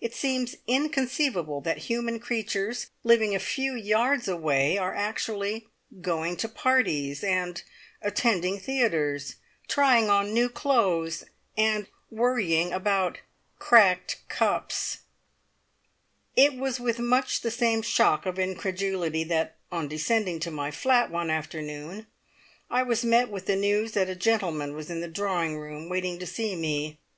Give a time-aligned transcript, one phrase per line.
[0.00, 5.68] It seems inconceivable that human creatures, living a few yards away, are actually
[6.00, 7.62] going to parties, and
[8.00, 9.34] attending theatres,
[9.68, 13.18] trying on new clothes, and worrying about
[13.58, 15.00] cracked cups.
[16.34, 21.10] It was with much the same shock of incredulity that, on descending to my flat
[21.10, 22.06] one afternoon,
[22.70, 26.18] I was met with the news that a gentleman was in the drawing room waiting
[26.20, 26.98] to see me.